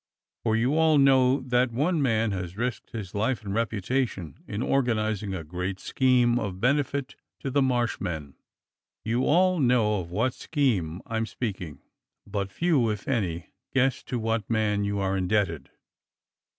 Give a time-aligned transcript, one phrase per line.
[0.43, 5.35] For you all know that one man has risked his life and reputation in organizing
[5.35, 8.33] a great scheme of benefit to the Marsh men.
[9.05, 11.83] You all know of what scheme I am speaking;
[12.25, 15.69] but few if any guess to w^hat man you are indebted.